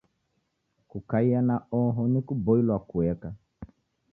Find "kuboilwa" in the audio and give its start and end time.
2.27-2.77